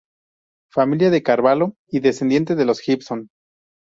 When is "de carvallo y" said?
1.11-1.99